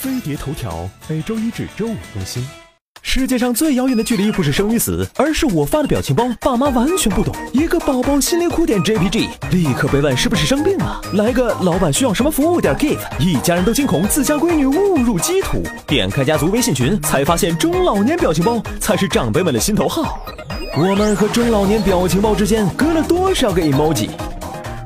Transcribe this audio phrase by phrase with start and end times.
[0.00, 2.42] 飞碟头条每周一至周五更新。
[3.02, 7.34] 世界上最遥远的距离不是生与死，而是我发的表情包，爸妈完全不懂。
[7.52, 11.02] 一个宝宝心灵哭点 JPG，立刻被问是不是生病了。
[11.12, 15.62] 来个老板需要什么服务点 give，一家人都惊恐自家闺女误入歧途。
[15.86, 20.24] 点开家族微信群，才发现中老年表情包才是长辈们的心头好。
[20.78, 24.08] 我们和中老年表情包之间隔了多少个 emoji？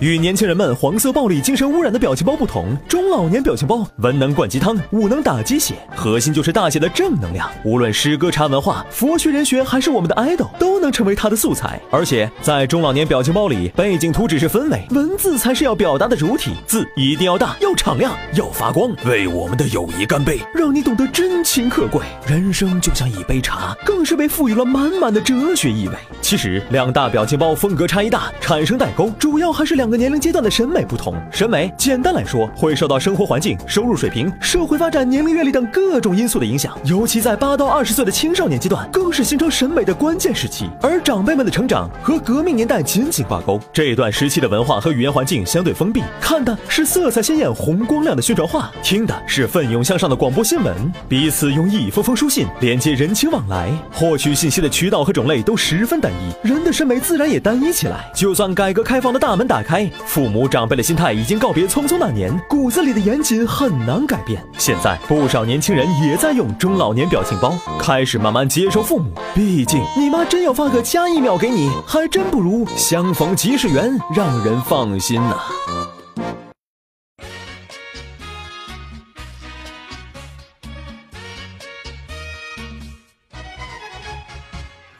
[0.00, 7.50] 与年轻人们黄色暴力、精神污染的表情包不同，中老年表情包文能灌鸡汤，武能打鸡血，核心就是大写的正能量。
[7.64, 11.80] 无论诗歌、茶文化、佛学、人学，还是我们的 idol，都能成为他的素材。
[11.90, 16.52] 而且在中老年表情包里，背景图只是氛围，文字才是要表达的主体。
[16.66, 22.02] 字一定要大，要敞亮，要发光，为我们的友谊干杯，让你懂得真情可贵。
[22.26, 25.94] 人生就像一杯茶，更是被赋予了满满的哲学意味。
[26.20, 29.85] 其实两大表情包风格差异大，产生代沟，主要还是两。
[29.86, 36.76] 两个年龄阶段的审美不同，审美简单来说会受到生活环境、收入水平、社会发展、年龄阅历等各种因素的影响。
[36.82, 40.68] 尤其在八到二十岁的青少年阶段，更是形成审美的关键时期。
[40.82, 50.74] 而长辈们的成长和革命年代紧紧挂钩，这段时期的文化和语言环境相对封闭，看的是色彩鲜艳、红光亮的宣传画，听的是奋勇向上的广播新闻，
[51.08, 58.10] 彼此用一封封书信连接人情往来，获取信息的渠道和种类都十分单一，人的审美自然也单一起来。
[58.12, 59.75] 就算改革开放的大门打开。
[60.04, 64.42] 父母长辈的心态已经告别匆匆那年，骨子里的严谨很难改变。
[64.58, 69.12] 现在不少年轻人也在用中老年表情包，开始慢慢接受父母。
[69.34, 75.36] 毕竟你妈真要发个加一秒给你，还真不如相逢即是缘，让人放心呐。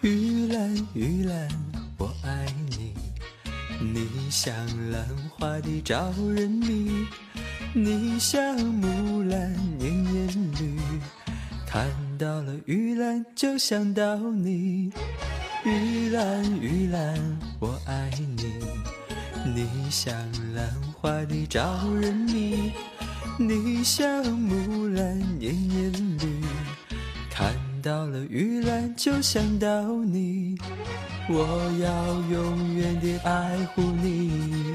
[0.03, 1.49] 玉兰，玉兰，
[1.99, 2.95] 我爱你。
[3.79, 4.55] 你像
[4.91, 7.07] 兰花的招人迷，
[7.75, 10.79] 你像木兰年年绿。
[11.67, 11.87] 看
[12.19, 14.91] 到了玉兰就想到你，
[15.65, 17.19] 玉兰玉兰
[17.61, 18.55] 我爱你。
[19.55, 20.15] 你像
[20.55, 22.73] 兰花的招人迷，
[23.39, 26.41] 你像木兰年年绿。
[27.31, 30.59] 看到了玉兰就想到你。
[31.29, 31.45] 我
[31.83, 34.75] 要永远地爱护你，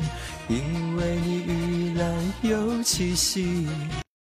[0.50, 3.68] 因为你依然有气息。